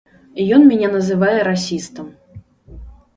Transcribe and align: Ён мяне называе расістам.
Ён 0.55 0.61
мяне 0.69 0.87
называе 0.93 1.39
расістам. 1.49 2.07